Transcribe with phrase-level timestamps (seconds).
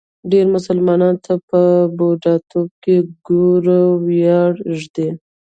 [0.31, 1.59] ډېری مسلمانانو ته په
[1.97, 2.95] بوډاتوب کې
[3.27, 3.65] ګور
[4.01, 5.09] وریادېږي.